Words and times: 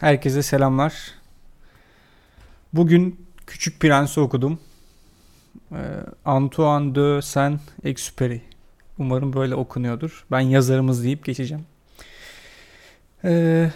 Herkese 0.00 0.42
selamlar. 0.42 0.94
Bugün 2.72 3.26
Küçük 3.46 3.80
Prens'i 3.80 4.20
okudum. 4.20 4.58
Ee, 5.72 5.76
Antoine 6.24 6.94
de 6.94 7.22
Saint-Exupéry. 7.22 8.40
Umarım 8.98 9.32
böyle 9.32 9.54
okunuyordur. 9.54 10.24
Ben 10.30 10.40
yazarımız 10.40 11.04
deyip 11.04 11.24
geçeceğim. 11.24 11.64
Ee, 13.24 13.70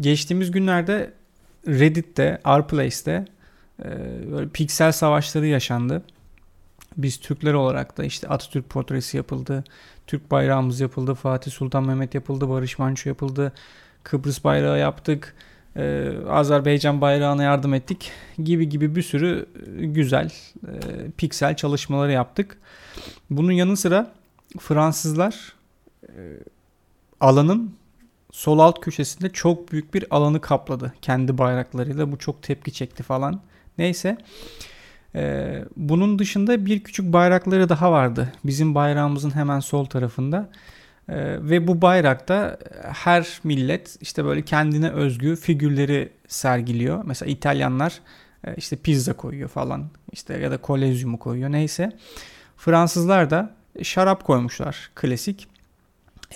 geçtiğimiz 0.00 0.50
günlerde 0.50 1.12
Reddit'te, 1.66 2.40
Rplace'te 2.46 3.24
e, 3.84 3.86
böyle 4.32 4.48
piksel 4.48 4.92
savaşları 4.92 5.46
yaşandı. 5.46 6.02
Biz 6.96 7.20
Türkler 7.20 7.54
olarak 7.54 7.98
da 7.98 8.04
işte 8.04 8.28
Atatürk 8.28 8.68
portresi 8.68 9.16
yapıldı. 9.16 9.64
Türk 10.06 10.30
bayrağımız 10.30 10.80
yapıldı. 10.80 11.14
Fatih 11.14 11.52
Sultan 11.52 11.86
Mehmet 11.86 12.14
yapıldı. 12.14 12.48
Barış 12.48 12.78
Manço 12.78 13.08
yapıldı. 13.10 13.52
Kıbrıs 14.02 14.44
bayrağı 14.44 14.78
yaptık. 14.78 15.34
Ee, 15.76 16.10
Azerbaycan 16.28 17.00
bayrağına 17.00 17.42
yardım 17.42 17.74
ettik 17.74 18.10
gibi 18.38 18.68
gibi 18.68 18.96
bir 18.96 19.02
sürü 19.02 19.46
e, 19.78 19.86
güzel 19.86 20.32
e, 20.62 20.72
piksel 21.16 21.56
çalışmaları 21.56 22.12
yaptık. 22.12 22.58
Bunun 23.30 23.52
yanı 23.52 23.76
sıra 23.76 24.12
Fransızlar 24.58 25.52
e, 26.02 26.20
alanın 27.20 27.74
sol 28.32 28.58
alt 28.58 28.80
köşesinde 28.80 29.30
çok 29.30 29.72
büyük 29.72 29.94
bir 29.94 30.04
alanı 30.10 30.40
kapladı 30.40 30.92
kendi 31.02 31.38
bayraklarıyla. 31.38 32.12
Bu 32.12 32.18
çok 32.18 32.42
tepki 32.42 32.72
çekti 32.72 33.02
falan. 33.02 33.40
Neyse. 33.78 34.18
Ee, 35.14 35.64
bunun 35.76 36.18
dışında 36.18 36.66
bir 36.66 36.84
küçük 36.84 37.12
bayrakları 37.12 37.68
daha 37.68 37.92
vardı. 37.92 38.32
Bizim 38.44 38.74
bayrağımızın 38.74 39.30
hemen 39.30 39.60
sol 39.60 39.84
tarafında. 39.84 40.50
Ee, 41.08 41.14
ve 41.40 41.66
bu 41.66 41.82
bayrakta 41.82 42.58
her 42.82 43.40
millet 43.44 43.96
işte 44.00 44.24
böyle 44.24 44.42
kendine 44.42 44.90
özgü 44.90 45.36
figürleri 45.36 46.12
sergiliyor. 46.28 47.04
Mesela 47.04 47.30
İtalyanlar 47.30 48.00
e, 48.46 48.54
işte 48.54 48.76
pizza 48.76 49.12
koyuyor 49.12 49.48
falan. 49.48 49.90
işte 50.12 50.38
ya 50.38 50.50
da 50.50 50.56
kolezyumu 50.56 51.18
koyuyor 51.18 51.52
neyse. 51.52 51.92
Fransızlar 52.56 53.30
da 53.30 53.54
şarap 53.82 54.24
koymuşlar 54.24 54.90
klasik. 54.94 55.48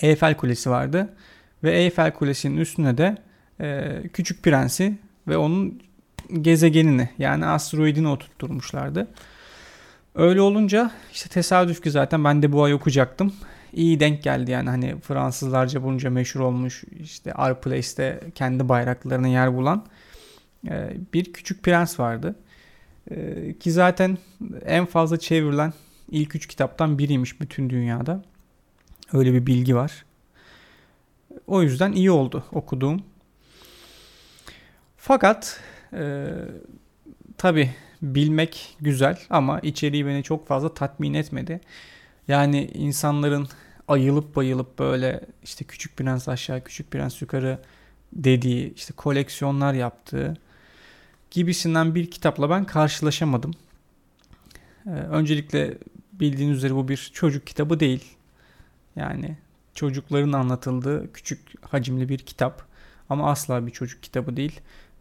Eiffel 0.02 0.36
Kulesi 0.36 0.70
vardı. 0.70 1.08
Ve 1.64 1.72
Eiffel 1.72 2.12
Kulesi'nin 2.12 2.56
üstüne 2.56 2.98
de 2.98 3.16
e, 3.60 4.02
Küçük 4.12 4.42
Prensi 4.42 4.98
ve 5.28 5.36
onun 5.36 5.82
gezegenini 6.40 7.08
yani 7.18 7.46
asteroidini 7.46 8.08
oturtturmuşlardı. 8.08 9.08
Öyle 10.14 10.40
olunca 10.40 10.90
işte 11.12 11.28
tesadüf 11.28 11.82
ki 11.82 11.90
zaten 11.90 12.24
ben 12.24 12.42
de 12.42 12.52
bu 12.52 12.64
ay 12.64 12.74
okuyacaktım. 12.74 13.32
İyi 13.72 14.00
denk 14.00 14.22
geldi 14.22 14.50
yani 14.50 14.70
hani 14.70 15.00
Fransızlarca 15.00 15.82
bunca 15.82 16.10
meşhur 16.10 16.40
olmuş 16.40 16.84
işte 17.00 17.32
Arplace'te 17.32 18.20
kendi 18.34 18.68
bayraklarına 18.68 19.28
yer 19.28 19.56
bulan 19.56 19.86
e, 20.68 20.96
bir 21.14 21.32
küçük 21.32 21.62
prens 21.62 22.00
vardı. 22.00 22.36
E, 23.10 23.58
ki 23.58 23.72
zaten 23.72 24.18
en 24.64 24.86
fazla 24.86 25.18
çevrilen 25.18 25.72
ilk 26.10 26.36
üç 26.36 26.46
kitaptan 26.46 26.98
biriymiş 26.98 27.40
bütün 27.40 27.70
dünyada. 27.70 28.22
Öyle 29.12 29.32
bir 29.32 29.46
bilgi 29.46 29.76
var. 29.76 30.04
O 31.46 31.62
yüzden 31.62 31.92
iyi 31.92 32.10
oldu 32.10 32.44
okuduğum. 32.52 33.02
Fakat 34.96 35.60
e, 35.92 36.26
tabi 37.38 37.70
bilmek 38.02 38.76
güzel 38.80 39.18
ama 39.30 39.60
içeriği 39.60 40.06
beni 40.06 40.22
çok 40.22 40.46
fazla 40.46 40.74
tatmin 40.74 41.14
etmedi. 41.14 41.60
Yani 42.32 42.70
insanların 42.74 43.48
ayılıp 43.88 44.36
bayılıp 44.36 44.78
böyle 44.78 45.20
işte 45.42 45.64
Küçük 45.64 45.96
Prens 45.96 46.28
aşağı, 46.28 46.64
Küçük 46.64 46.90
Prens 46.90 47.22
yukarı 47.22 47.58
dediği, 48.12 48.74
işte 48.74 48.94
koleksiyonlar 48.96 49.74
yaptığı 49.74 50.36
gibisinden 51.30 51.94
bir 51.94 52.10
kitapla 52.10 52.50
ben 52.50 52.64
karşılaşamadım. 52.64 53.50
Ee, 54.86 54.90
öncelikle 54.90 55.78
bildiğiniz 56.12 56.56
üzere 56.56 56.74
bu 56.74 56.88
bir 56.88 57.10
çocuk 57.14 57.46
kitabı 57.46 57.80
değil. 57.80 58.04
Yani 58.96 59.36
çocukların 59.74 60.32
anlatıldığı 60.32 61.12
küçük 61.12 61.40
hacimli 61.70 62.08
bir 62.08 62.18
kitap. 62.18 62.62
Ama 63.08 63.30
asla 63.30 63.66
bir 63.66 63.72
çocuk 63.72 64.02
kitabı 64.02 64.36
değil. 64.36 64.60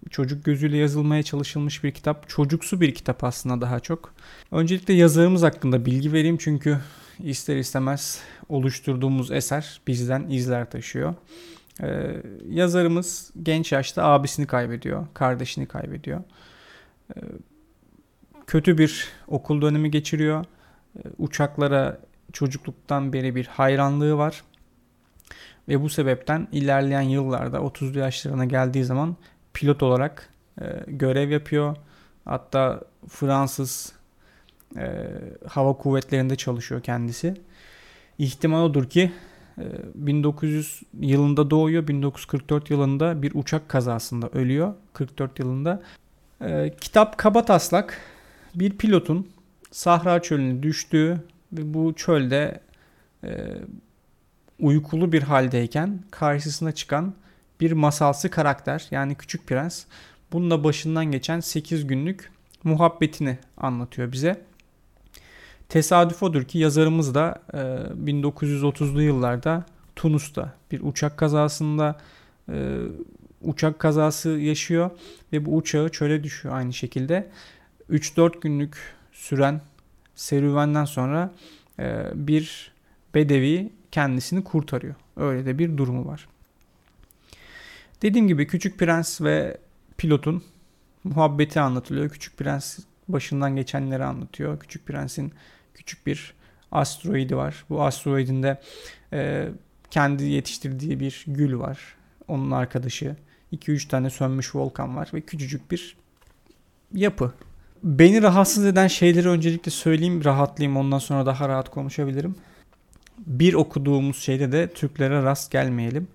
Çocuk 0.09 0.45
gözüyle 0.45 0.77
yazılmaya 0.77 1.23
çalışılmış 1.23 1.83
bir 1.83 1.91
kitap. 1.91 2.29
Çocuksu 2.29 2.81
bir 2.81 2.93
kitap 2.93 3.23
aslında 3.23 3.61
daha 3.61 3.79
çok. 3.79 4.13
Öncelikle 4.51 4.93
yazarımız 4.93 5.43
hakkında 5.43 5.85
bilgi 5.85 6.13
vereyim 6.13 6.37
çünkü 6.37 6.79
ister 7.21 7.57
istemez 7.57 8.21
oluşturduğumuz 8.49 9.31
eser 9.31 9.81
bizden 9.87 10.29
izler 10.29 10.69
taşıyor. 10.69 11.15
Ee, 11.83 12.21
yazarımız 12.49 13.31
genç 13.43 13.71
yaşta 13.71 14.03
abisini 14.03 14.47
kaybediyor, 14.47 15.07
kardeşini 15.13 15.65
kaybediyor. 15.65 16.21
Ee, 17.15 17.19
kötü 18.47 18.77
bir 18.77 19.07
okul 19.27 19.61
dönemi 19.61 19.91
geçiriyor. 19.91 20.45
Ee, 20.97 20.99
uçaklara 21.17 21.99
çocukluktan 22.33 23.13
beri 23.13 23.35
bir 23.35 23.45
hayranlığı 23.45 24.17
var. 24.17 24.43
Ve 25.67 25.81
bu 25.81 25.89
sebepten 25.89 26.47
ilerleyen 26.51 27.01
yıllarda 27.01 27.57
30'lu 27.57 27.99
yaşlarına 27.99 28.45
geldiği 28.45 28.83
zaman 28.83 29.15
pilot 29.53 29.83
olarak 29.83 30.29
e, 30.61 30.65
görev 30.87 31.29
yapıyor. 31.29 31.75
Hatta 32.25 32.81
Fransız 33.07 33.93
e, 34.77 35.05
hava 35.47 35.73
kuvvetlerinde 35.73 36.35
çalışıyor 36.35 36.81
kendisi. 36.81 37.33
İhtimal 38.17 38.63
odur 38.63 38.89
ki 38.89 39.11
e, 39.57 39.63
1900 39.95 40.81
yılında 40.99 41.49
doğuyor. 41.49 41.87
1944 41.87 42.69
yılında 42.69 43.21
bir 43.21 43.31
uçak 43.35 43.69
kazasında 43.69 44.29
ölüyor. 44.29 44.73
44 44.93 45.39
yılında. 45.39 45.81
E, 46.41 46.73
kitap 46.81 47.17
kaba 47.17 47.45
taslak 47.45 47.97
bir 48.55 48.77
pilotun 48.77 49.27
Sahra 49.71 50.21
çölüne 50.21 50.63
düştüğü 50.63 51.23
ve 51.53 51.73
bu 51.73 51.93
çölde 51.95 52.59
e, 53.23 53.29
uykulu 54.59 55.11
bir 55.11 55.23
haldeyken 55.23 55.99
karşısına 56.11 56.71
çıkan 56.71 57.13
bir 57.59 57.71
masalsı 57.71 58.29
karakter 58.29 58.87
yani 58.91 59.15
Küçük 59.15 59.47
Prens. 59.47 59.83
Bununla 60.31 60.63
başından 60.63 61.05
geçen 61.05 61.39
8 61.39 61.87
günlük 61.87 62.31
muhabbetini 62.63 63.37
anlatıyor 63.57 64.11
bize. 64.11 64.41
Tesadüf 65.71 66.23
odur 66.23 66.43
ki 66.43 66.57
yazarımız 66.57 67.15
da 67.15 67.41
e, 67.53 67.57
1930'lu 67.57 69.01
yıllarda 69.01 69.65
Tunus'ta 69.95 70.53
bir 70.71 70.81
uçak 70.83 71.17
kazasında 71.17 71.97
e, 72.49 72.77
uçak 73.41 73.79
kazası 73.79 74.29
yaşıyor 74.29 74.91
ve 75.33 75.45
bu 75.45 75.55
uçağı 75.55 75.89
çöle 75.89 76.23
düşüyor 76.23 76.55
aynı 76.55 76.73
şekilde. 76.73 77.29
3-4 77.89 78.39
günlük 78.39 78.77
süren 79.13 79.61
serüvenden 80.15 80.85
sonra 80.85 81.31
e, 81.79 82.05
bir 82.13 82.71
bedevi 83.15 83.69
kendisini 83.91 84.43
kurtarıyor. 84.43 84.95
Öyle 85.17 85.45
de 85.45 85.59
bir 85.59 85.77
durumu 85.77 86.07
var. 86.07 86.27
Dediğim 88.01 88.27
gibi 88.27 88.47
Küçük 88.47 88.79
Prens 88.79 89.21
ve 89.21 89.57
pilotun 89.97 90.43
muhabbeti 91.03 91.59
anlatılıyor. 91.59 92.09
Küçük 92.09 92.37
Prens 92.37 92.79
başından 93.07 93.55
geçenleri 93.55 94.03
anlatıyor. 94.03 94.59
Küçük 94.59 94.85
Prens'in 94.85 95.33
küçük 95.73 96.07
bir 96.07 96.33
asteroidi 96.71 97.35
var. 97.37 97.65
Bu 97.69 97.83
asteroidinde 97.83 98.61
e, 99.13 99.49
kendi 99.91 100.23
yetiştirdiği 100.23 100.99
bir 100.99 101.23
gül 101.27 101.59
var. 101.59 101.79
Onun 102.27 102.51
arkadaşı. 102.51 103.15
2-3 103.53 103.87
tane 103.87 104.09
sönmüş 104.09 104.55
volkan 104.55 104.95
var 104.95 105.09
ve 105.13 105.21
küçücük 105.21 105.71
bir 105.71 105.95
yapı. 106.93 107.33
Beni 107.83 108.21
rahatsız 108.21 108.65
eden 108.65 108.87
şeyleri 108.87 109.29
öncelikle 109.29 109.71
söyleyeyim, 109.71 110.23
rahatlayayım 110.23 110.77
ondan 110.77 110.99
sonra 110.99 111.25
daha 111.25 111.49
rahat 111.49 111.69
konuşabilirim. 111.69 112.35
Bir 113.17 113.53
okuduğumuz 113.53 114.17
şeyde 114.17 114.51
de 114.51 114.67
Türklere 114.67 115.23
rast 115.23 115.51
gelmeyelim. 115.51 116.07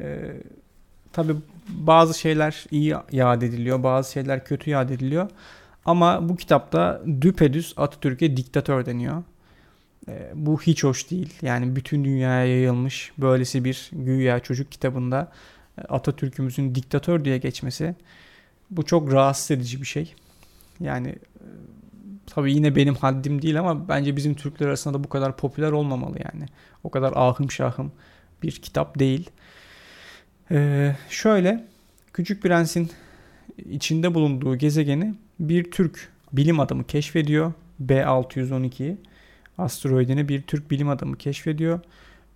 Ee, 0.00 0.36
Tabi 1.12 1.32
bazı 1.68 2.18
şeyler 2.18 2.64
iyi 2.70 2.94
yad 3.12 3.42
ediliyor, 3.42 3.82
bazı 3.82 4.12
şeyler 4.12 4.44
kötü 4.44 4.70
yad 4.70 4.90
ediliyor. 4.90 5.30
Ama 5.88 6.28
bu 6.28 6.36
kitapta 6.36 7.02
düpedüz 7.20 7.74
Atatürk'e 7.76 8.36
diktatör 8.36 8.86
deniyor. 8.86 9.22
E, 10.08 10.32
bu 10.34 10.60
hiç 10.60 10.84
hoş 10.84 11.10
değil. 11.10 11.34
Yani 11.42 11.76
bütün 11.76 12.04
dünyaya 12.04 12.46
yayılmış 12.46 13.12
böylesi 13.18 13.64
bir 13.64 13.90
güya 13.92 14.40
çocuk 14.40 14.72
kitabında 14.72 15.32
e, 15.78 15.80
Atatürk'ümüzün 15.80 16.74
diktatör 16.74 17.24
diye 17.24 17.38
geçmesi 17.38 17.94
bu 18.70 18.84
çok 18.84 19.12
rahatsız 19.12 19.50
edici 19.50 19.80
bir 19.80 19.86
şey. 19.86 20.14
Yani 20.80 21.08
e, 21.08 21.46
tabii 22.26 22.52
yine 22.52 22.76
benim 22.76 22.94
haddim 22.94 23.42
değil 23.42 23.60
ama 23.60 23.88
bence 23.88 24.16
bizim 24.16 24.34
Türkler 24.34 24.66
arasında 24.66 24.94
da 24.94 25.04
bu 25.04 25.08
kadar 25.08 25.36
popüler 25.36 25.72
olmamalı 25.72 26.16
yani. 26.18 26.46
O 26.84 26.90
kadar 26.90 27.12
ahım 27.16 27.50
şahım 27.50 27.92
bir 28.42 28.52
kitap 28.52 28.98
değil. 28.98 29.30
Ee, 30.50 30.96
şöyle 31.08 31.64
Küçük 32.12 32.42
Prens'in 32.42 32.90
içinde 33.70 34.14
bulunduğu 34.14 34.56
gezegeni 34.56 35.14
bir 35.40 35.70
Türk 35.70 36.12
bilim 36.32 36.60
adamı 36.60 36.84
keşfediyor. 36.84 37.52
B612'yi 37.84 38.96
asteroidini 39.58 40.28
bir 40.28 40.42
Türk 40.42 40.70
bilim 40.70 40.88
adamı 40.88 41.16
keşfediyor. 41.16 41.80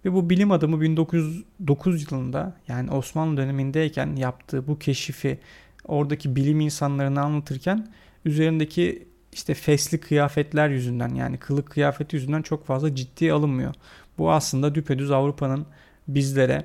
Ve 0.04 0.12
bu 0.12 0.30
bilim 0.30 0.50
adamı 0.50 0.80
1909 0.80 2.12
yılında 2.12 2.56
yani 2.68 2.90
Osmanlı 2.90 3.36
dönemindeyken 3.36 4.16
yaptığı 4.16 4.66
bu 4.66 4.78
keşifi 4.78 5.38
oradaki 5.84 6.36
bilim 6.36 6.60
insanlarına 6.60 7.22
anlatırken 7.22 7.88
üzerindeki 8.24 9.06
işte 9.32 9.54
fesli 9.54 10.00
kıyafetler 10.00 10.68
yüzünden 10.68 11.14
yani 11.14 11.36
kılık 11.36 11.70
kıyafeti 11.70 12.16
yüzünden 12.16 12.42
çok 12.42 12.66
fazla 12.66 12.94
ciddiye 12.94 13.32
alınmıyor. 13.32 13.74
Bu 14.18 14.32
aslında 14.32 14.74
düpedüz 14.74 15.10
Avrupa'nın 15.10 15.66
bizlere 16.08 16.64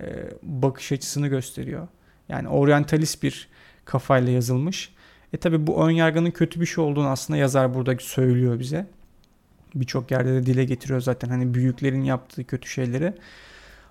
e, 0.00 0.04
bakış 0.42 0.92
açısını 0.92 1.28
gösteriyor. 1.28 1.88
Yani 2.28 2.48
oryantalist 2.48 3.22
bir 3.22 3.48
kafayla 3.84 4.32
yazılmış. 4.32 4.93
E 5.34 5.36
tabi 5.36 5.66
bu 5.66 5.86
ön 5.86 5.90
yargının 5.90 6.30
kötü 6.30 6.60
bir 6.60 6.66
şey 6.66 6.84
olduğunu 6.84 7.08
aslında 7.08 7.38
yazar 7.38 7.74
burada 7.74 7.96
söylüyor 7.98 8.58
bize. 8.58 8.86
Birçok 9.74 10.10
yerde 10.10 10.34
de 10.34 10.46
dile 10.46 10.64
getiriyor 10.64 11.00
zaten 11.00 11.28
hani 11.28 11.54
büyüklerin 11.54 12.02
yaptığı 12.02 12.44
kötü 12.44 12.68
şeyleri. 12.68 13.14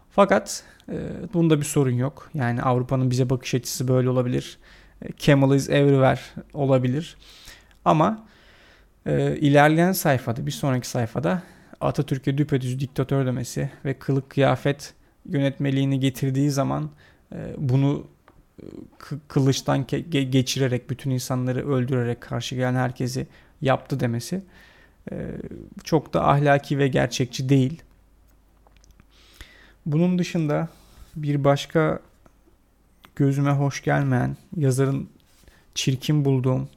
Fakat 0.10 0.64
e, 0.92 0.98
bunda 1.34 1.60
bir 1.60 1.66
sorun 1.66 1.92
yok. 1.92 2.30
Yani 2.34 2.62
Avrupa'nın 2.62 3.12
bize 3.12 3.30
bakış 3.30 3.56
açısı 3.56 3.88
böyle 3.88 4.10
olabilir. 4.10 4.58
E, 5.02 5.08
Camel 5.18 5.56
is 5.56 5.70
everywhere 5.70 6.20
olabilir. 6.54 7.18
Ama 7.86 8.26
e, 9.06 9.38
ilerleyen 9.38 9.92
sayfada 9.92 10.46
bir 10.46 10.52
sonraki 10.52 10.88
sayfada 10.88 11.44
Atatürk'e 11.82 12.38
düpedüz 12.38 12.80
diktatör 12.80 13.26
demesi 13.26 13.70
ve 13.86 13.94
kılık 13.94 14.30
kıyafet 14.30 14.94
yönetmeliğini 15.26 16.00
getirdiği 16.00 16.52
zaman 16.52 16.90
e, 17.32 17.38
bunu 17.58 18.08
e, 18.23 18.23
kılıçtan 19.28 19.84
ge- 19.84 20.22
geçirerek 20.30 20.90
bütün 20.90 21.10
insanları 21.10 21.74
öldürerek 21.74 22.22
karşı 22.22 22.56
gelen 22.56 22.76
herkesi 22.76 23.28
yaptı 23.62 24.00
demesi 24.00 24.42
e, 25.12 25.28
çok 25.84 26.14
da 26.14 26.28
ahlaki 26.28 26.78
ve 26.78 26.88
gerçekçi 26.88 27.50
değil. 27.50 27.82
Bunun 29.86 30.20
dışında 30.20 30.70
bir 31.16 31.44
başka 31.44 32.00
gözüme 33.16 33.52
hoş 33.52 33.84
gelmeyen 33.84 34.38
yazarın 34.58 35.10
çirkin 35.76 36.26
bulduğum 36.26 36.70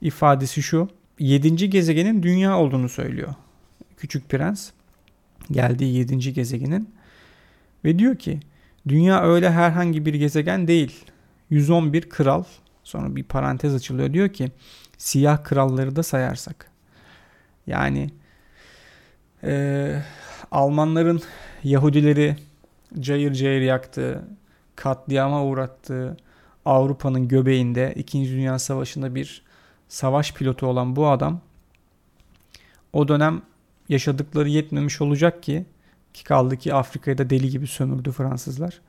ifadesi 0.00 0.62
şu. 0.62 0.88
Yedinci 1.18 1.70
gezegenin 1.70 2.22
dünya 2.22 2.58
olduğunu 2.58 2.88
söylüyor. 2.88 3.34
Küçük 3.96 4.28
Prens 4.28 4.70
geldiği 5.50 5.96
yedinci 5.96 6.32
gezegenin 6.32 6.94
ve 7.84 7.98
diyor 7.98 8.16
ki 8.16 8.40
dünya 8.88 9.22
öyle 9.22 9.50
herhangi 9.50 10.06
bir 10.06 10.14
gezegen 10.14 10.68
değil. 10.68 11.04
111 11.50 12.08
kral 12.08 12.44
sonra 12.84 13.16
bir 13.16 13.24
parantez 13.24 13.74
açılıyor 13.74 14.12
diyor 14.12 14.28
ki 14.28 14.50
siyah 14.98 15.44
kralları 15.44 15.96
da 15.96 16.02
sayarsak. 16.02 16.70
Yani 17.66 18.10
e, 19.42 20.02
Almanların 20.50 21.22
Yahudileri 21.64 22.36
cayır 23.00 23.32
cayır 23.32 23.60
yaktığı, 23.60 24.24
katliama 24.76 25.44
uğrattığı 25.44 26.16
Avrupa'nın 26.64 27.28
göbeğinde 27.28 27.92
2. 27.96 28.24
Dünya 28.24 28.58
Savaşı'nda 28.58 29.14
bir 29.14 29.42
savaş 29.88 30.34
pilotu 30.34 30.66
olan 30.66 30.96
bu 30.96 31.08
adam 31.08 31.40
o 32.92 33.08
dönem 33.08 33.42
yaşadıkları 33.88 34.48
yetmemiş 34.48 35.00
olacak 35.00 35.42
ki 35.42 35.64
ki 36.14 36.24
kaldı 36.24 36.56
ki 36.56 36.74
Afrika'yı 36.74 37.18
da 37.18 37.30
deli 37.30 37.50
gibi 37.50 37.66
sömürdü 37.66 38.12
Fransızlar. 38.12 38.80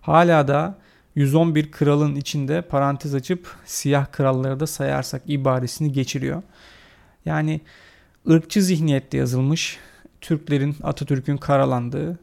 Hala 0.00 0.48
da 0.48 0.78
111 1.14 1.70
kralın 1.70 2.16
içinde 2.16 2.62
parantez 2.62 3.14
açıp 3.14 3.56
siyah 3.64 4.12
kralları 4.12 4.60
da 4.60 4.66
sayarsak 4.66 5.22
ibaresini 5.26 5.92
geçiriyor. 5.92 6.42
Yani 7.24 7.60
ırkçı 8.30 8.62
zihniyette 8.62 9.16
yazılmış 9.16 9.78
Türklerin 10.20 10.76
Atatürk'ün 10.82 11.36
karalandığı 11.36 12.18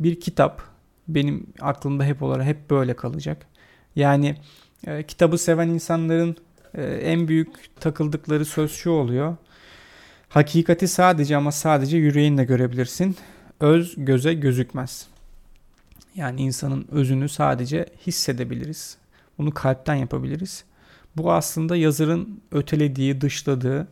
bir 0.00 0.20
kitap 0.20 0.62
benim 1.08 1.46
aklımda 1.60 2.04
hep 2.04 2.22
olarak 2.22 2.46
hep 2.46 2.70
böyle 2.70 2.94
kalacak. 2.94 3.46
Yani 3.96 4.36
e, 4.86 5.02
kitabı 5.02 5.38
seven 5.38 5.68
insanların 5.68 6.36
e, 6.74 6.82
en 6.82 7.28
büyük 7.28 7.80
takıldıkları 7.80 8.44
söz 8.44 8.72
şu 8.72 8.90
oluyor. 8.90 9.36
Hakikati 10.28 10.88
sadece 10.88 11.36
ama 11.36 11.52
sadece 11.52 11.96
yüreğinle 11.96 12.44
görebilirsin. 12.44 13.16
Öz 13.60 13.94
göze 13.96 14.34
gözükmez. 14.34 15.06
Yani 16.14 16.40
insanın 16.40 16.86
özünü 16.90 17.28
sadece 17.28 17.86
hissedebiliriz. 18.06 18.96
Bunu 19.38 19.54
kalpten 19.54 19.94
yapabiliriz. 19.94 20.64
Bu 21.16 21.32
aslında 21.32 21.76
yazarın 21.76 22.40
ötelediği, 22.52 23.20
dışladığı 23.20 23.88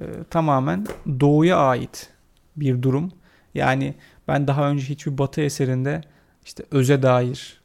e, 0.00 0.04
tamamen 0.30 0.86
doğuya 1.20 1.56
ait 1.56 2.10
bir 2.56 2.82
durum. 2.82 3.12
Yani 3.54 3.94
ben 4.28 4.48
daha 4.48 4.70
önce 4.70 4.84
hiçbir 4.88 5.18
batı 5.18 5.40
eserinde 5.40 6.00
işte 6.44 6.64
öze 6.70 7.02
dair, 7.02 7.60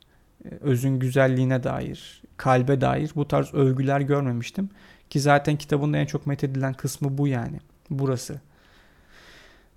e, 0.45 0.50
özün 0.61 1.00
güzelliğine 1.00 1.63
dair, 1.63 2.21
kalbe 2.38 2.81
dair 2.81 3.11
bu 3.15 3.27
tarz 3.27 3.53
övgüler 3.53 4.01
görmemiştim. 4.01 4.69
Ki 5.09 5.19
zaten 5.19 5.55
kitabın 5.55 5.94
en 5.94 6.05
çok 6.05 6.27
methedilen 6.27 6.73
kısmı 6.73 7.17
bu 7.17 7.27
yani. 7.27 7.59
Burası. 7.89 8.41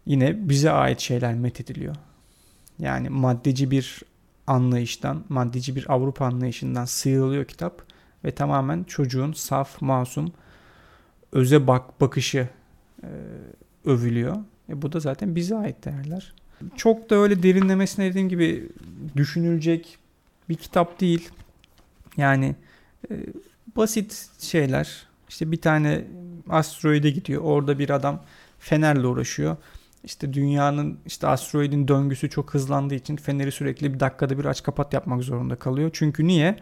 Yine 0.06 0.49
bize 0.49 0.70
ait 0.70 1.00
şeyler 1.00 1.35
methediliyor. 1.35 1.97
Yani 2.79 3.08
maddeci 3.08 3.70
bir 3.70 4.03
anlayıştan, 4.47 5.25
maddeci 5.29 5.76
bir 5.76 5.93
Avrupa 5.93 6.26
anlayışından 6.26 6.85
sıyrılıyor 6.85 7.44
kitap 7.44 7.82
ve 8.25 8.31
tamamen 8.31 8.85
çocuğun 8.85 9.32
saf, 9.32 9.82
masum, 9.82 10.32
öze 11.32 11.67
bak 11.67 12.00
bakışı 12.00 12.49
e, 13.03 13.08
övülüyor. 13.85 14.37
E 14.69 14.82
bu 14.82 14.93
da 14.93 15.00
zaten 15.00 15.35
bize 15.35 15.56
ait 15.56 15.85
değerler. 15.85 16.35
Çok 16.76 17.11
da 17.11 17.14
öyle 17.14 17.43
derinlemesine 17.43 18.11
dediğim 18.11 18.29
gibi 18.29 18.69
düşünülecek 19.17 19.99
bir 20.49 20.55
kitap 20.55 21.00
değil. 21.00 21.29
Yani 22.17 22.55
e, 23.11 23.14
basit 23.76 24.31
şeyler. 24.41 25.06
İşte 25.29 25.52
bir 25.52 25.61
tane 25.61 26.05
asteroide 26.49 27.11
gidiyor. 27.11 27.43
Orada 27.43 27.79
bir 27.79 27.91
adam 27.91 28.23
fenerle 28.59 29.06
uğraşıyor. 29.06 29.56
İşte 30.06 30.32
dünyanın 30.32 30.99
işte 31.06 31.26
asteroidin 31.26 31.88
döngüsü 31.88 32.31
çok 32.31 32.55
hızlandığı 32.55 32.94
için 32.94 33.17
feneri 33.17 33.53
sürekli 33.53 33.94
bir 33.94 34.00
dakikada 34.00 34.38
bir 34.38 34.44
aç 34.44 34.62
kapat 34.62 34.93
yapmak 34.93 35.23
zorunda 35.23 35.56
kalıyor. 35.56 35.91
Çünkü 35.93 36.26
niye? 36.26 36.56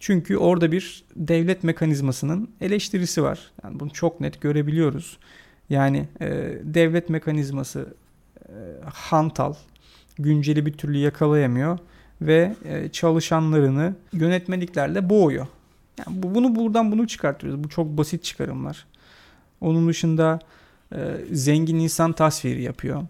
Çünkü 0.00 0.36
orada 0.36 0.72
bir 0.72 1.04
devlet 1.16 1.64
mekanizmasının 1.64 2.50
eleştirisi 2.60 3.22
var. 3.22 3.52
Yani 3.64 3.80
bunu 3.80 3.90
çok 3.90 4.20
net 4.20 4.40
görebiliyoruz. 4.40 5.18
Yani 5.70 6.08
e, 6.20 6.26
devlet 6.62 7.08
mekanizması 7.08 7.94
e, 8.48 8.54
hantal, 8.84 9.54
günceli 10.18 10.66
bir 10.66 10.72
türlü 10.72 10.98
yakalayamıyor 10.98 11.78
ve 12.20 12.54
e, 12.64 12.88
çalışanlarını 12.88 13.94
yönetmeliklerle 14.12 15.10
boğuyor. 15.10 15.46
Yani 15.98 16.22
bu, 16.22 16.34
bunu 16.34 16.56
buradan 16.56 16.92
bunu 16.92 17.06
çıkartıyoruz. 17.06 17.64
Bu 17.64 17.68
çok 17.68 17.86
basit 17.86 18.24
çıkarımlar. 18.24 18.86
Onun 19.60 19.88
dışında 19.88 20.38
zengin 21.32 21.78
insan 21.78 22.12
tasviri 22.12 22.62
yapıyor. 22.62 23.06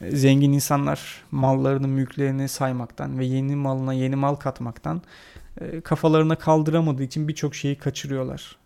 E, 0.00 0.16
zengin 0.16 0.52
insanlar 0.52 1.24
mallarını, 1.30 1.88
mülklerini 1.88 2.48
saymaktan 2.48 3.18
ve 3.18 3.24
yeni 3.24 3.56
malına 3.56 3.92
yeni 3.92 4.16
mal 4.16 4.34
katmaktan 4.34 5.02
e, 5.60 5.80
kafalarına 5.80 6.34
kaldıramadığı 6.34 7.02
için 7.02 7.28
birçok 7.28 7.54
şeyi 7.54 7.78
kaçırıyorlar. 7.78 8.56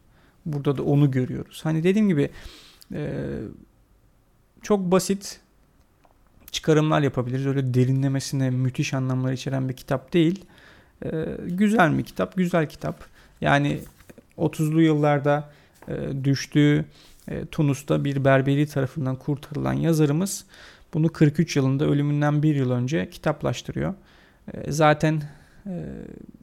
Burada 0.46 0.76
da 0.76 0.82
onu 0.82 1.10
görüyoruz. 1.10 1.60
Hani 1.64 1.84
dediğim 1.84 2.08
gibi 2.08 2.30
e, 2.94 3.10
çok 4.62 4.80
basit 4.80 5.40
çıkarımlar 6.50 7.02
yapabiliriz. 7.02 7.46
Öyle 7.46 7.74
derinlemesine 7.74 8.50
müthiş 8.50 8.94
anlamlar 8.94 9.32
içeren 9.32 9.68
bir 9.68 9.74
kitap 9.74 10.12
değil. 10.12 10.44
E, 11.04 11.26
güzel 11.46 11.98
bir 11.98 12.04
kitap, 12.04 12.36
güzel 12.36 12.68
kitap. 12.68 13.04
Yani 13.40 13.80
30'lu 14.38 14.82
yıllarda 14.82 15.52
düştüğü 16.24 16.84
e, 17.28 17.46
Tunus'ta 17.46 18.04
bir 18.04 18.24
berberi 18.24 18.66
tarafından 18.66 19.16
kurtarılan 19.16 19.72
yazarımız 19.72 20.44
bunu 20.94 21.08
43 21.08 21.56
yılında 21.56 21.84
ölümünden 21.84 22.42
bir 22.42 22.54
yıl 22.54 22.70
önce 22.70 23.10
kitaplaştırıyor. 23.10 23.94
E, 24.54 24.72
zaten 24.72 25.22
e, 25.66 25.86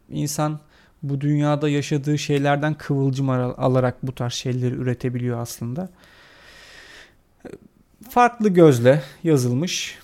insan 0.09 0.59
bu 1.03 1.21
dünyada 1.21 1.69
yaşadığı 1.69 2.17
şeylerden 2.17 2.73
kıvılcım 2.73 3.29
alarak 3.29 3.95
bu 4.03 4.15
tarz 4.15 4.33
şeyleri 4.33 4.75
üretebiliyor 4.75 5.39
aslında. 5.39 5.89
Farklı 8.09 8.49
gözle 8.49 9.03
yazılmış 9.23 9.97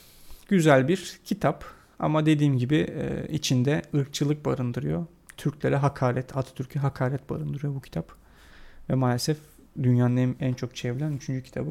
güzel 0.47 0.87
bir 0.87 1.19
kitap 1.25 1.65
ama 1.99 2.25
dediğim 2.25 2.57
gibi 2.57 2.93
içinde 3.29 3.81
ırkçılık 3.95 4.45
barındırıyor. 4.45 5.05
Türklere 5.37 5.75
hakaret, 5.75 6.37
Atatürk'e 6.37 6.79
hakaret 6.79 7.29
barındırıyor 7.29 7.75
bu 7.75 7.81
kitap. 7.81 8.11
Ve 8.89 8.95
maalesef 8.95 9.37
dünyanın 9.83 10.17
en, 10.17 10.35
en 10.39 10.53
çok 10.53 10.75
çevrilen 10.75 11.11
üçüncü 11.11 11.43
kitabı. 11.43 11.69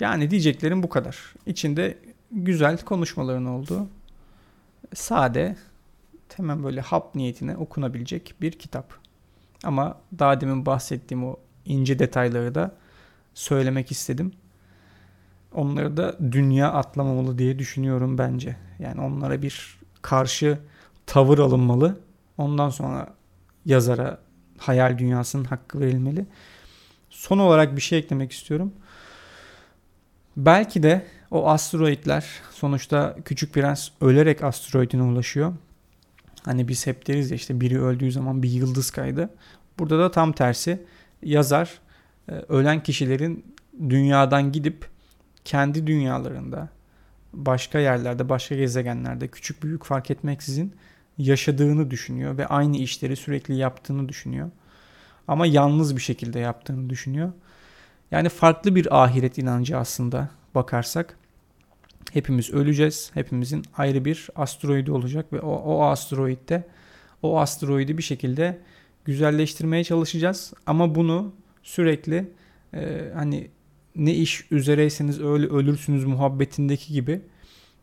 Yani 0.00 0.30
diyeceklerim 0.30 0.82
bu 0.82 0.88
kadar. 0.88 1.34
İçinde 1.46 1.98
güzel 2.32 2.78
konuşmaların 2.78 3.46
olduğu, 3.46 3.86
sade, 4.94 5.56
hemen 6.36 6.64
böyle 6.64 6.80
hap 6.80 7.14
niyetine 7.14 7.56
okunabilecek 7.56 8.34
bir 8.40 8.52
kitap. 8.52 8.94
Ama 9.64 9.98
daha 10.18 10.40
demin 10.40 10.66
bahsettiğim 10.66 11.24
o 11.24 11.36
ince 11.64 11.98
detayları 11.98 12.54
da 12.54 12.74
söylemek 13.34 13.90
istedim. 13.90 14.32
onları 15.54 15.96
da 15.96 16.16
dünya 16.32 16.72
atlamamalı 16.72 17.38
diye 17.38 17.58
düşünüyorum 17.58 18.18
bence. 18.18 18.56
Yani 18.78 19.00
onlara 19.00 19.42
bir 19.42 19.78
karşı 20.02 20.58
tavır 21.06 21.38
alınmalı. 21.38 22.00
Ondan 22.38 22.70
sonra 22.70 23.14
yazara 23.66 24.18
hayal 24.58 24.98
dünyasının 24.98 25.44
hakkı 25.44 25.80
verilmeli. 25.80 26.26
Son 27.18 27.38
olarak 27.38 27.76
bir 27.76 27.80
şey 27.80 27.98
eklemek 27.98 28.32
istiyorum. 28.32 28.72
Belki 30.36 30.82
de 30.82 31.06
o 31.30 31.48
asteroidler 31.48 32.26
sonuçta 32.50 33.16
Küçük 33.24 33.54
Prens 33.54 33.88
ölerek 34.00 34.44
asteroidine 34.44 35.02
ulaşıyor. 35.02 35.54
Hani 36.44 36.68
biz 36.68 36.86
hep 36.86 37.06
deriz 37.06 37.30
ya 37.30 37.36
işte 37.36 37.60
biri 37.60 37.80
öldüğü 37.82 38.12
zaman 38.12 38.42
bir 38.42 38.50
yıldız 38.50 38.90
kaydı. 38.90 39.30
Burada 39.78 39.98
da 39.98 40.10
tam 40.10 40.32
tersi 40.32 40.82
yazar 41.22 41.78
e, 42.28 42.32
ölen 42.32 42.82
kişilerin 42.82 43.54
dünyadan 43.88 44.52
gidip 44.52 44.86
kendi 45.44 45.86
dünyalarında 45.86 46.68
başka 47.32 47.78
yerlerde, 47.78 48.28
başka 48.28 48.54
gezegenlerde 48.54 49.28
küçük 49.28 49.62
büyük 49.62 49.84
fark 49.84 50.10
etmeksizin 50.10 50.74
yaşadığını 51.18 51.90
düşünüyor 51.90 52.38
ve 52.38 52.46
aynı 52.46 52.76
işleri 52.76 53.16
sürekli 53.16 53.56
yaptığını 53.56 54.08
düşünüyor. 54.08 54.50
Ama 55.28 55.46
yalnız 55.46 55.96
bir 55.96 56.00
şekilde 56.00 56.38
yaptığını 56.38 56.90
düşünüyor. 56.90 57.32
Yani 58.10 58.28
farklı 58.28 58.74
bir 58.74 59.02
ahiret 59.02 59.38
inancı 59.38 59.78
aslında 59.78 60.28
bakarsak. 60.54 61.18
Hepimiz 62.12 62.50
öleceğiz. 62.50 63.10
Hepimizin 63.14 63.64
ayrı 63.76 64.04
bir 64.04 64.28
asteroidi 64.36 64.92
olacak 64.92 65.32
ve 65.32 65.40
o, 65.40 65.50
o 65.50 65.84
asteroidde 65.84 66.64
o 67.22 67.40
asteroidi 67.40 67.98
bir 67.98 68.02
şekilde 68.02 68.58
güzelleştirmeye 69.04 69.84
çalışacağız. 69.84 70.52
Ama 70.66 70.94
bunu 70.94 71.32
sürekli 71.62 72.32
e, 72.74 73.10
hani 73.14 73.50
ne 73.96 74.14
iş 74.14 74.46
üzereyseniz 74.50 75.20
öyle 75.20 75.46
ölürsünüz 75.46 76.04
muhabbetindeki 76.04 76.92
gibi 76.92 77.20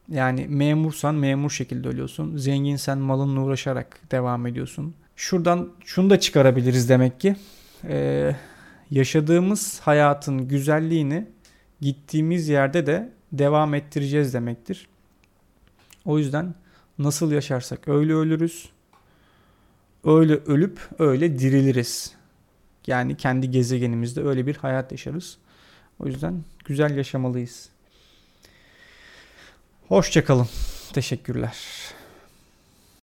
yani 0.09 0.47
memursan 0.49 1.15
memur 1.15 1.49
şekilde 1.49 1.87
ölüyorsun. 1.87 2.37
Zenginsen 2.37 2.97
malınla 2.97 3.41
uğraşarak 3.41 3.99
devam 4.11 4.47
ediyorsun. 4.47 4.95
Şuradan 5.15 5.73
şunu 5.85 6.09
da 6.09 6.19
çıkarabiliriz 6.19 6.89
demek 6.89 7.19
ki. 7.19 7.35
Ee, 7.83 8.35
yaşadığımız 8.91 9.79
hayatın 9.79 10.47
güzelliğini 10.47 11.27
gittiğimiz 11.81 12.49
yerde 12.49 12.85
de 12.85 13.13
devam 13.31 13.73
ettireceğiz 13.73 14.33
demektir. 14.33 14.87
O 16.05 16.17
yüzden 16.19 16.55
nasıl 16.99 17.31
yaşarsak 17.31 17.87
öyle 17.87 18.13
ölürüz. 18.13 18.69
Öyle 20.03 20.33
ölüp 20.33 20.79
öyle 20.99 21.39
diriliriz. 21.39 22.15
Yani 22.87 23.17
kendi 23.17 23.51
gezegenimizde 23.51 24.23
öyle 24.23 24.47
bir 24.47 24.55
hayat 24.55 24.91
yaşarız. 24.91 25.37
O 25.99 26.07
yüzden 26.07 26.43
güzel 26.65 26.97
yaşamalıyız. 26.97 27.69
Hoşçakalın. 29.87 30.47
Teşekkürler. 30.93 31.57